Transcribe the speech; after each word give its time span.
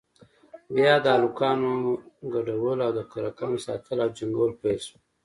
بيا 0.75 0.93
د 1.03 1.07
هلکانو 1.17 1.71
گډول 2.33 2.77
او 2.85 2.91
د 2.97 2.99
کرکانو 3.11 3.63
ساتل 3.65 3.97
او 4.03 4.09
جنگول 4.17 4.51
پيل 4.61 4.79
سول. 4.85 4.99